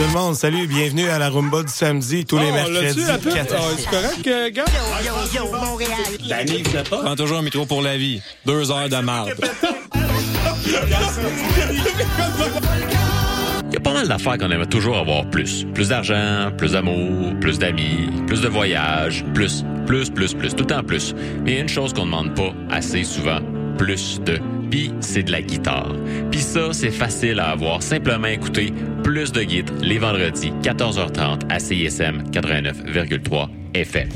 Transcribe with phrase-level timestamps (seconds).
[0.00, 3.02] Tout le monde, salut, bienvenue à la rumba du samedi, tous les Oh, mercredis.
[3.06, 3.18] Ah,
[3.76, 4.64] C'est correct, euh, gars?
[6.26, 7.02] Danny, vous pas?
[7.02, 8.22] Prends toujours un métro pour la vie.
[8.46, 9.34] Deux heures de marde.
[13.66, 15.66] Il y a pas mal d'affaires qu'on aimerait toujours avoir plus.
[15.74, 20.82] Plus d'argent, plus d'amour, plus d'amis, plus de voyages, plus, plus, plus, plus, tout temps
[20.82, 21.14] plus.
[21.44, 23.40] Mais il y a une chose qu'on ne demande pas assez souvent,
[23.80, 24.38] plus de.
[24.70, 25.94] Puis c'est de la guitare.
[26.30, 27.82] Puis ça, c'est facile à avoir.
[27.82, 34.08] Simplement écouter plus de guides les vendredis, 14h30 à CISM 89,3 FM.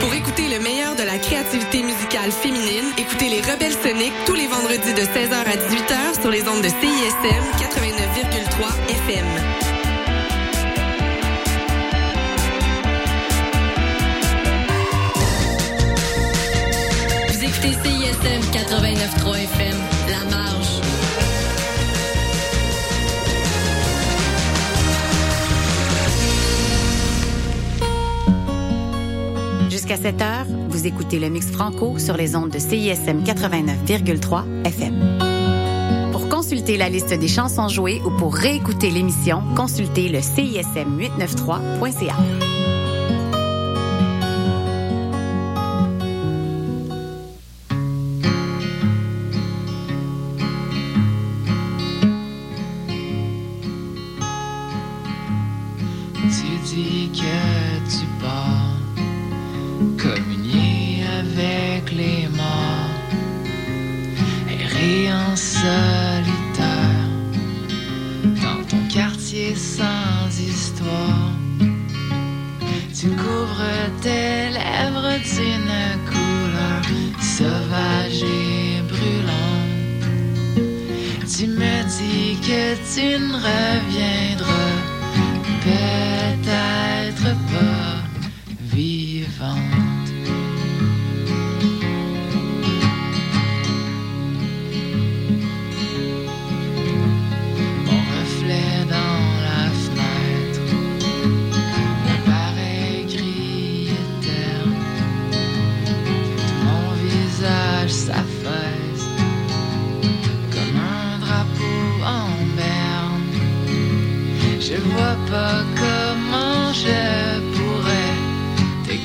[0.00, 4.46] Pour écouter le meilleur de la créativité musicale féminine, écoutez les Rebelles Soniques tous les
[4.46, 9.63] vendredis de 16h à 18h sur les ondes de CISM 89,3 FM.
[17.64, 19.76] Écoutez CISM 89.3 FM,
[20.10, 20.80] La Marge.
[29.70, 35.18] Jusqu'à 7 heures, vous écoutez le mix franco sur les ondes de CISM 89,3 FM.
[36.12, 42.63] Pour consulter la liste des chansons jouées ou pour réécouter l'émission, consultez le CISM 893.ca.
[81.44, 84.93] Tu me dis que tu ne reviendras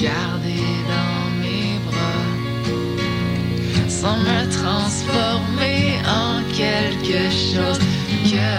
[0.01, 2.27] garder dans mes bras
[3.87, 7.79] sans me transformer en quelque chose
[8.23, 8.49] que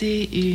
[0.00, 0.49] le 21e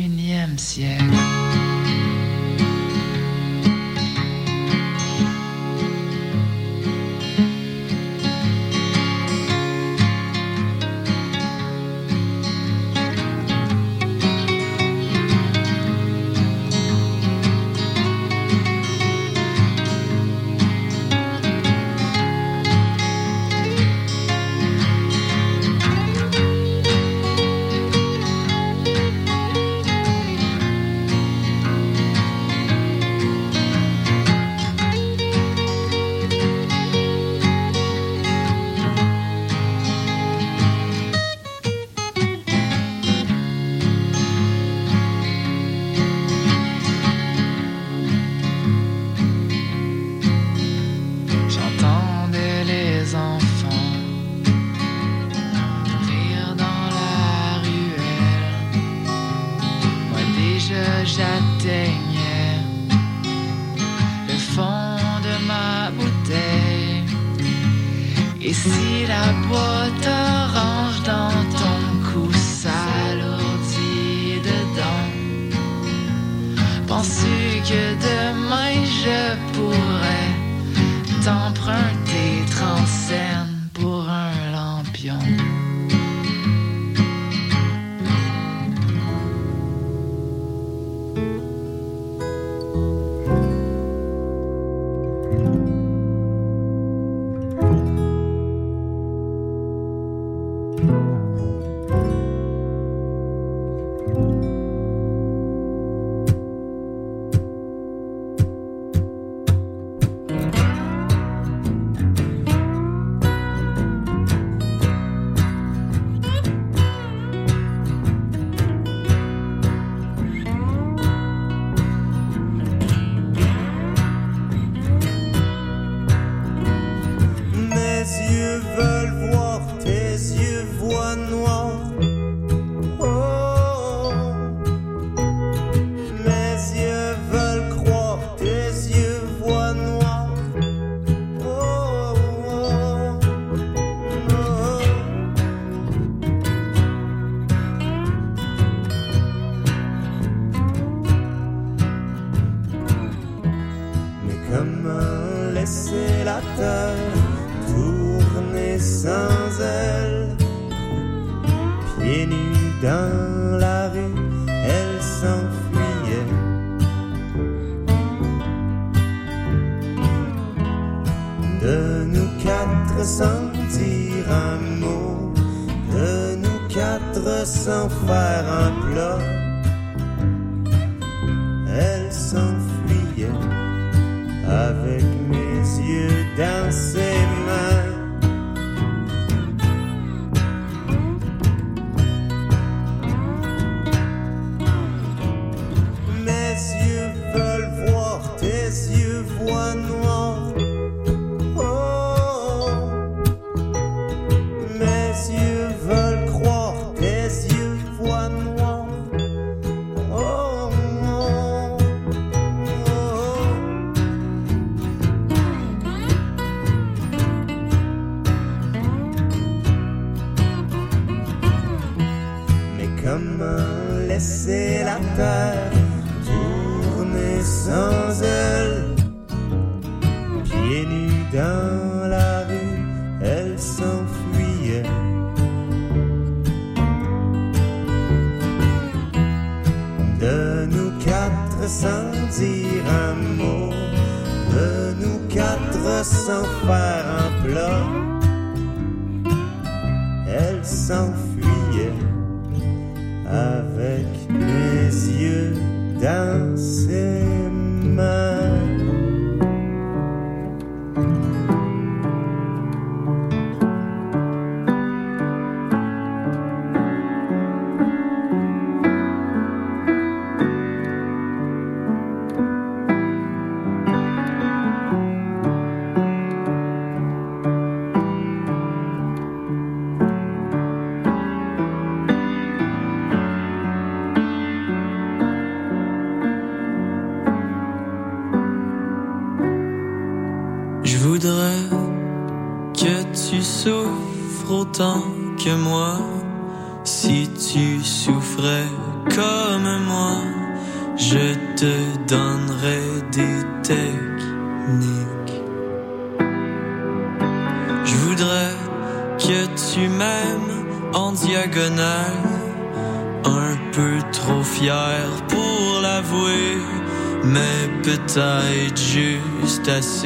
[250.66, 251.35] assez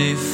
[0.01, 0.30] If.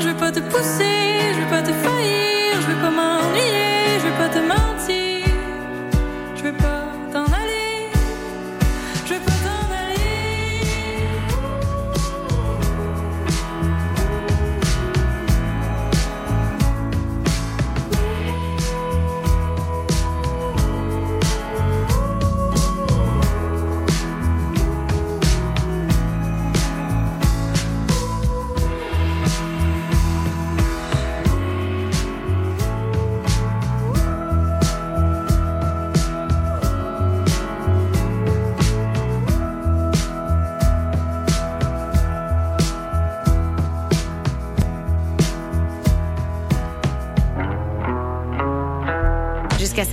[0.00, 1.03] je vais pas te pousser.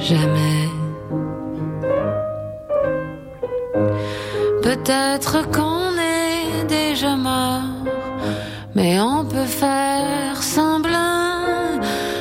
[0.00, 0.68] jamais.
[4.62, 7.62] Peut-être qu'on est déjà mort,
[8.74, 11.44] mais on peut faire semblant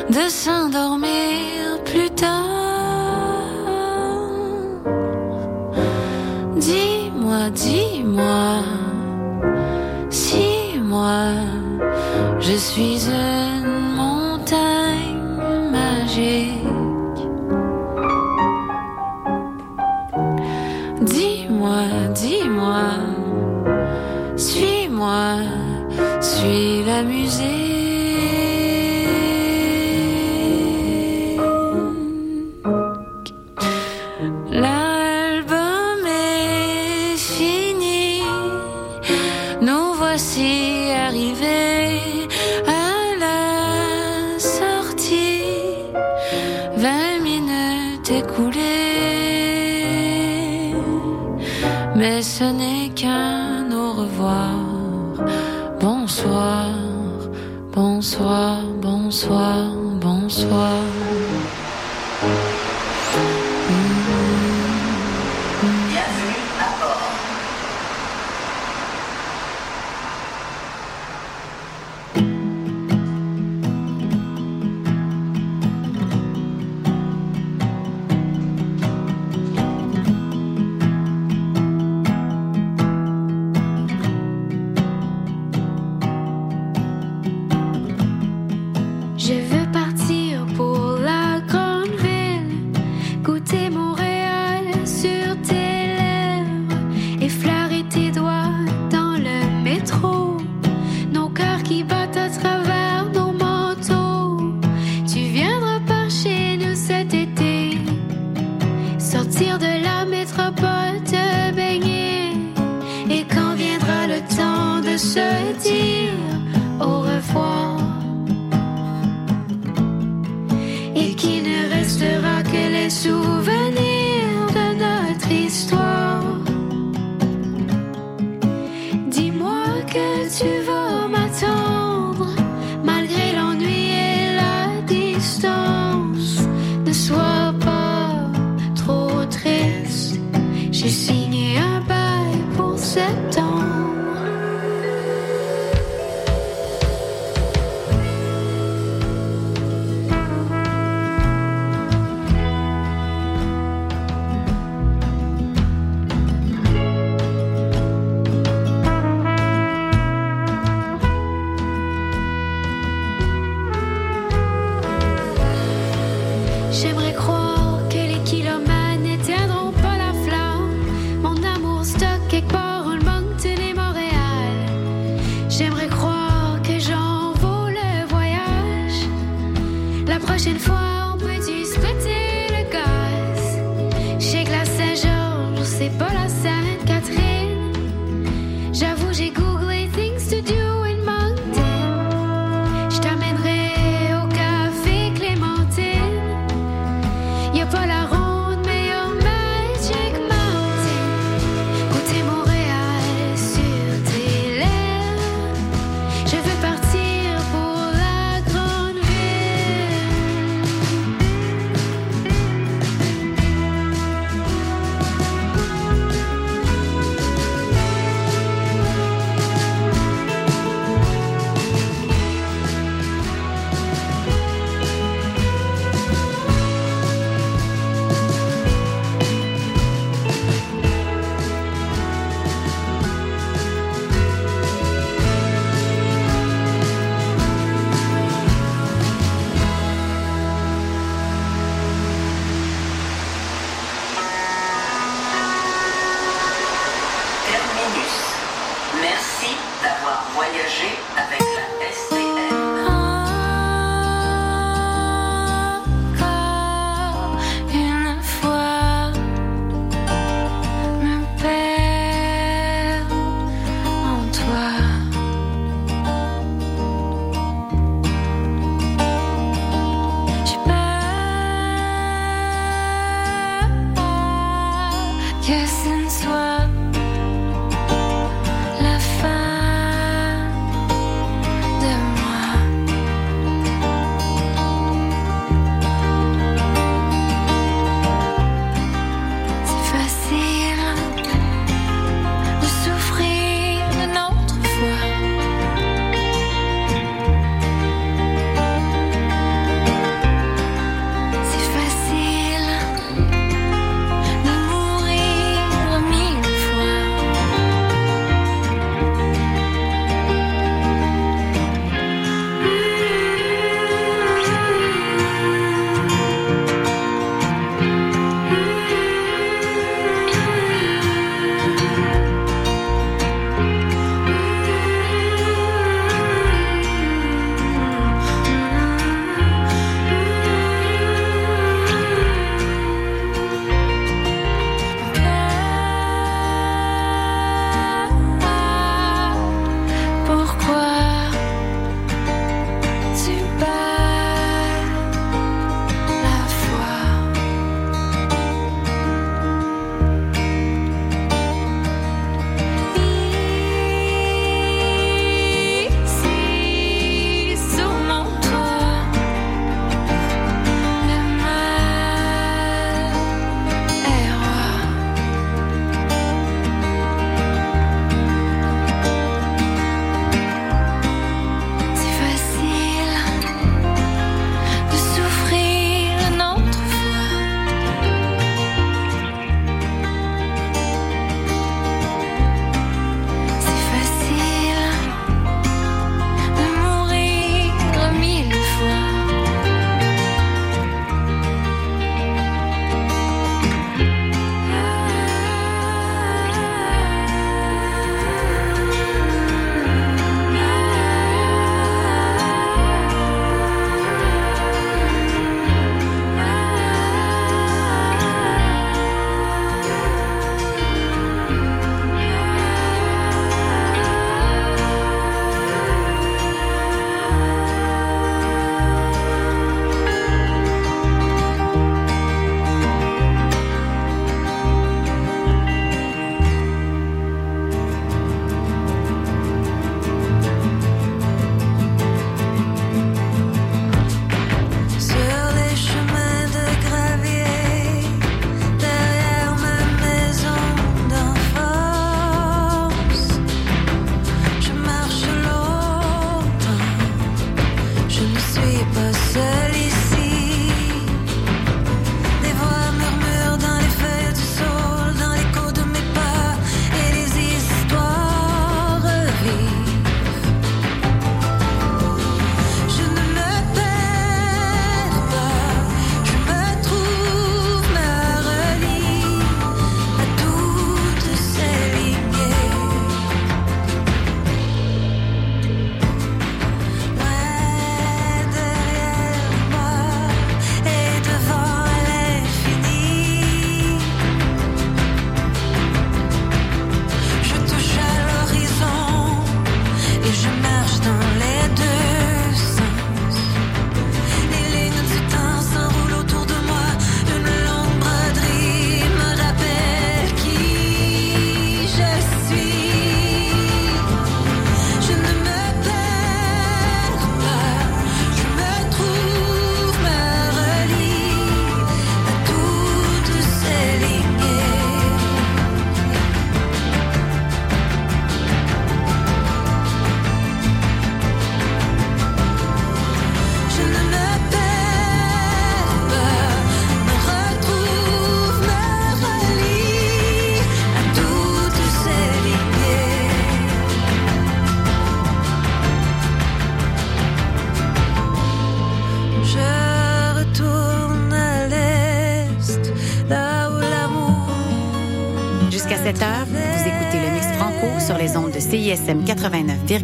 [0.10, 2.46] de s'endormir plus tard.
[6.56, 8.63] Dis-moi, dis-moi,
[10.10, 11.34] si moi
[12.39, 13.48] je suis heureux.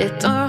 [0.00, 0.39] It don't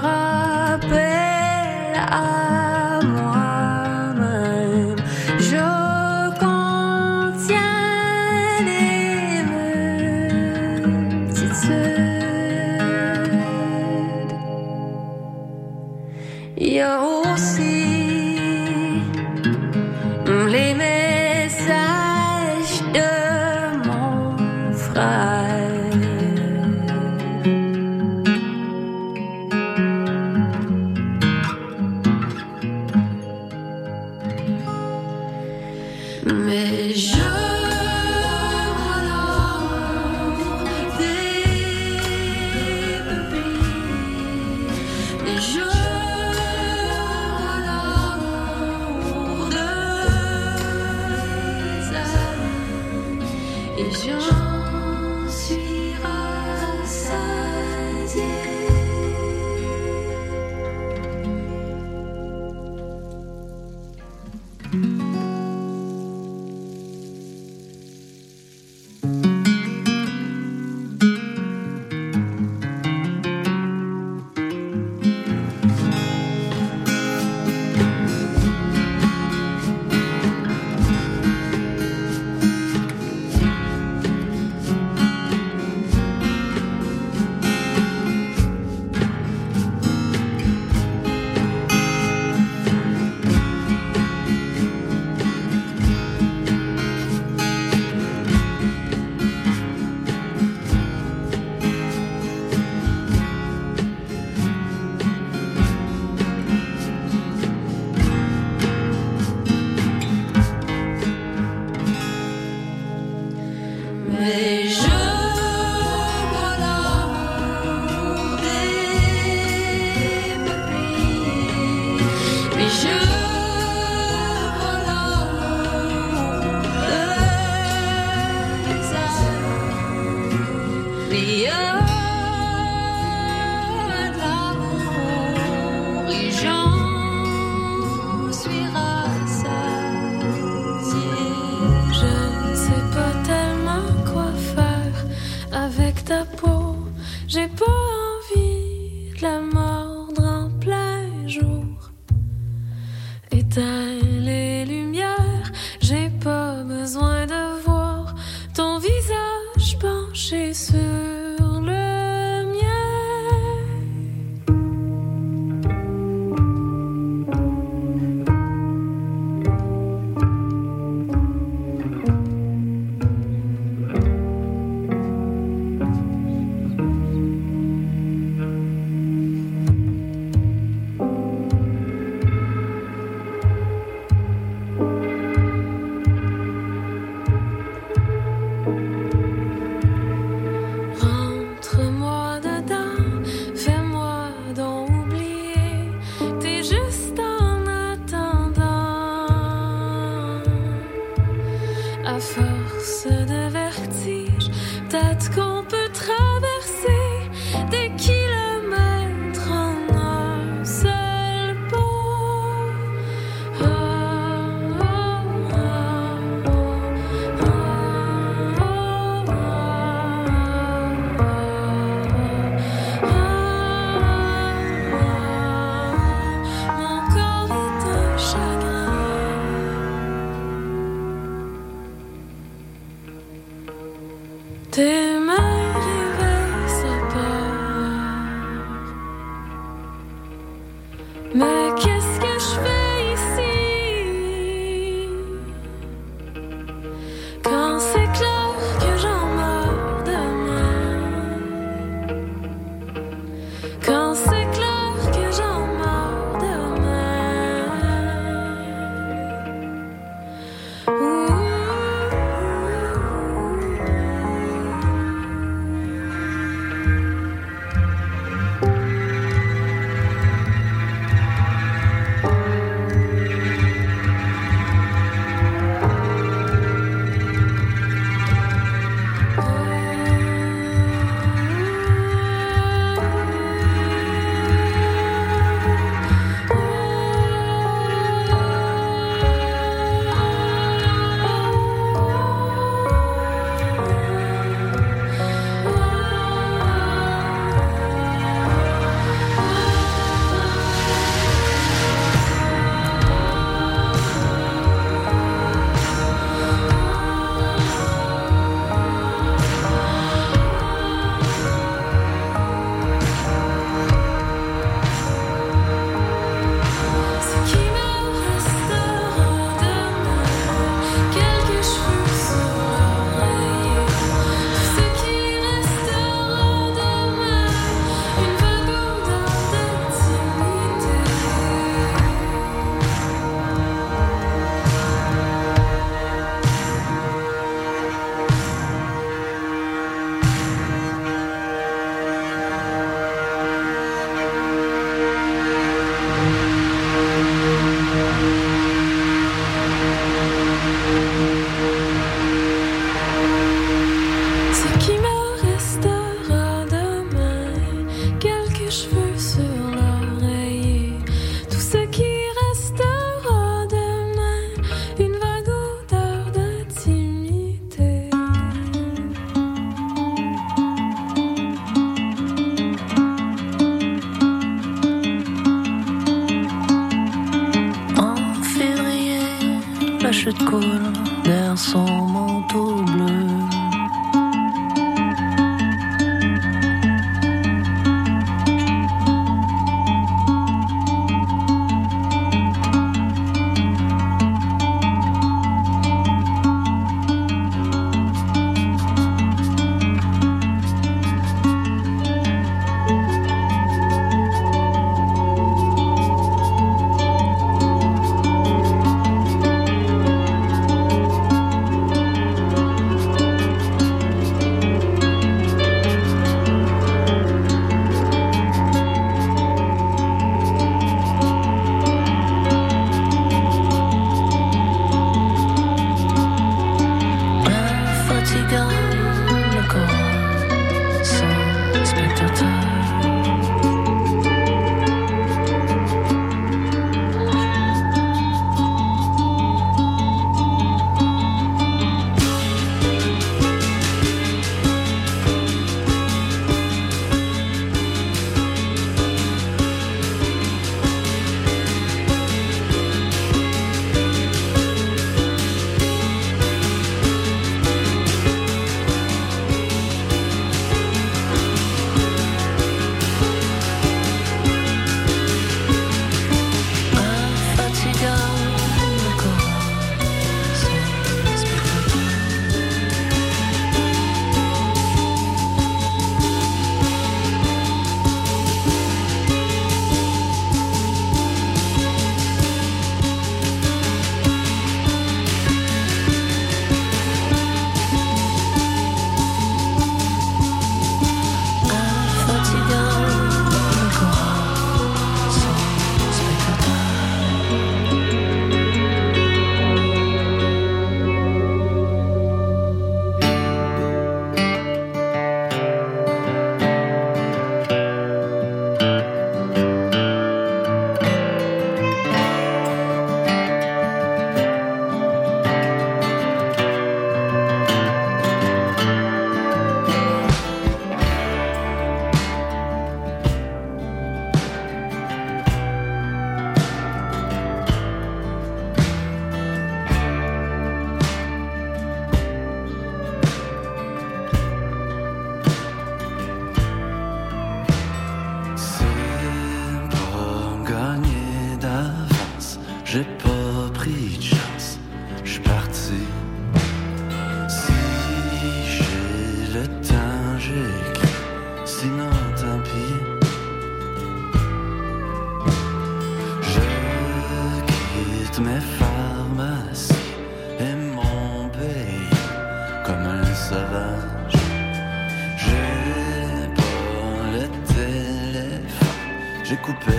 [569.52, 569.92] j'ai coupé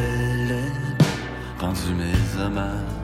[0.47, 0.97] les
[1.59, 3.02] ponts, rendu mes hommages.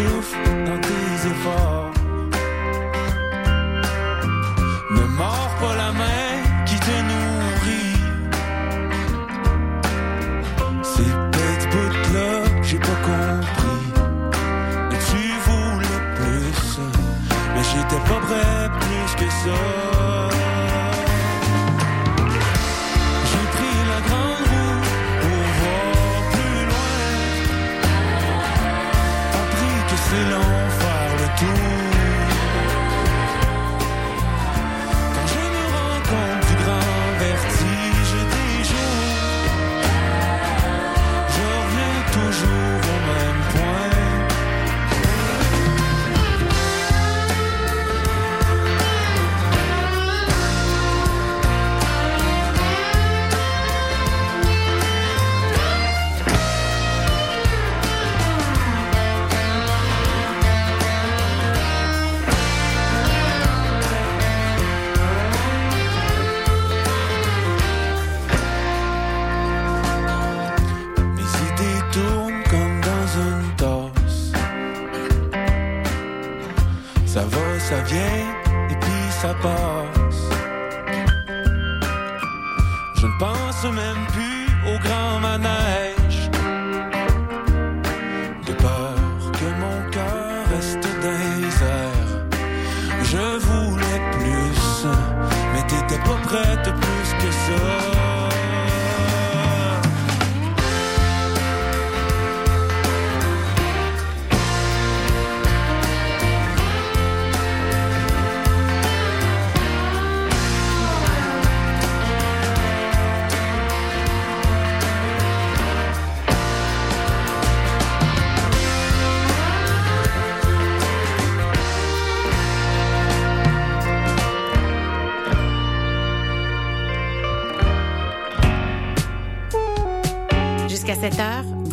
[0.00, 0.49] Ton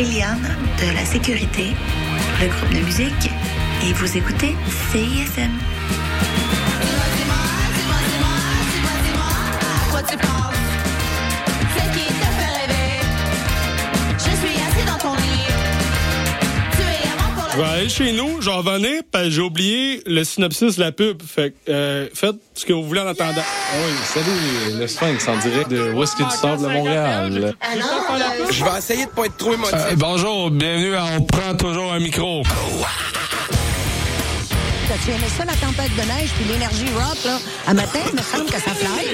[0.00, 1.76] Eliane de la Sécurité,
[2.40, 3.30] le groupe de musique,
[3.84, 4.56] et vous écoutez
[4.90, 5.50] CISM.
[17.60, 21.22] Vais aller chez nous, j'en revenais, parce que j'ai oublié le synopsis de la pub.
[21.22, 23.42] Fait que, euh, faites ce que vous voulez en attendant.
[23.42, 27.54] Oui, salut, le Sphinx en direct de Whisky du Sable de Montréal?
[28.50, 29.74] Je vais essayer de pas être trop émotif.
[29.74, 32.42] Euh, bonjour, bienvenue à On prend toujours un micro.
[34.90, 37.38] T'as-tu aimé ça, la tempête de neige puis l'énergie rock, là?
[37.68, 39.06] À matin, il me semble que ça fly.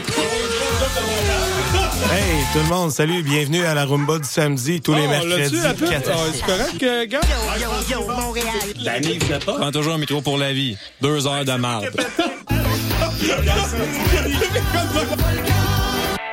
[2.10, 5.56] Hey, tout le monde, salut, bienvenue à la Rumba du samedi, tous les Oh, mercredis.
[5.56, 5.90] l'as-tu, la pub?
[5.90, 6.38] 4 à Ah, 6.
[6.38, 7.20] c'est correct, euh, gars?
[7.60, 7.68] Yo,
[8.00, 8.46] yo, Montréal.
[8.82, 9.52] Danny, venait pas?
[9.58, 10.78] Prends toujours un micro pour la vie.
[11.02, 11.90] Deux heures de marde.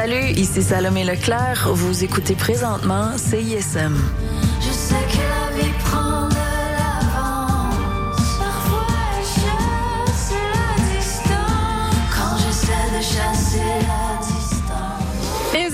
[0.00, 1.70] Salut, ici Salomé Leclerc.
[1.72, 3.96] Vous écoutez présentement CISM.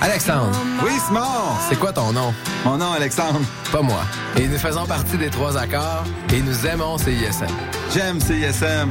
[0.00, 0.56] Alexandre.
[0.84, 1.20] Oui, Simon.
[1.68, 2.32] C'est quoi ton nom?
[2.64, 3.40] Mon nom, Alexandre.
[3.72, 4.02] Pas moi.
[4.36, 7.46] Et nous faisons partie des trois accords et nous aimons CISM.
[7.92, 8.90] J'aime CISM.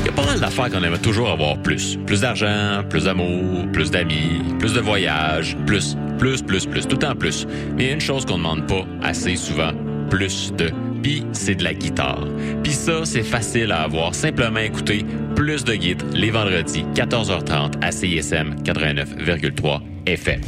[0.00, 1.98] Il y a pas mal d'affaires qu'on aimerait toujours avoir plus.
[2.06, 7.14] Plus d'argent, plus d'amour, plus d'amis, plus de voyages, plus, plus, plus, plus, tout temps
[7.14, 7.46] plus.
[7.76, 9.72] Mais il y a une chose qu'on ne demande pas assez souvent,
[10.08, 10.72] plus de.
[11.02, 12.26] Puis c'est de la guitare.
[12.62, 14.14] Puis ça, c'est facile à avoir.
[14.14, 20.40] Simplement écouter plus de guides les vendredis, 14h30 à CISM 89,3 FM.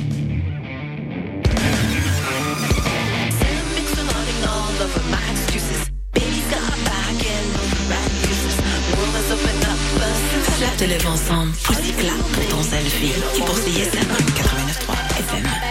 [10.58, 11.52] Flatte lève ensemble.
[11.70, 13.12] Aussi plat pour ton selfie.
[13.36, 15.67] Et pour CISM 89.3 FM.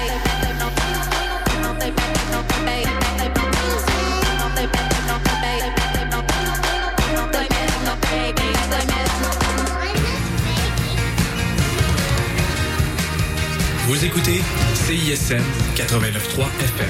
[13.97, 14.41] Vous écoutez
[14.75, 15.41] CISM
[15.75, 16.87] 89.3 FM.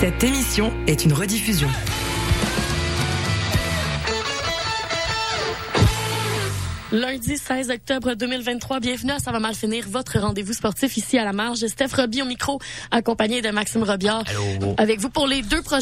[0.00, 1.68] Cette émission est une rediffusion.
[6.92, 11.24] Lundi 16 octobre 2023, bienvenue à Ça va mal finir, votre rendez-vous sportif ici à
[11.24, 11.64] la marge.
[11.64, 12.58] Steph Roby au micro,
[12.90, 14.24] accompagné de Maxime Robiard.
[14.76, 15.78] Avec vous pour les deux prochains